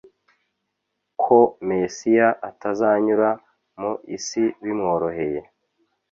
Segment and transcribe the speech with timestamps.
[1.21, 3.29] ko Mesiya atazanyura
[3.79, 5.39] mu isi bimworohereye;